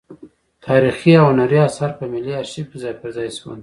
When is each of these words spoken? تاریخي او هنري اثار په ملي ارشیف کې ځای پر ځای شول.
تاریخي 0.67 1.11
او 1.21 1.25
هنري 1.31 1.59
اثار 1.67 1.91
په 1.99 2.05
ملي 2.13 2.33
ارشیف 2.41 2.65
کې 2.71 2.77
ځای 2.83 2.93
پر 3.01 3.09
ځای 3.15 3.29
شول. 3.37 3.59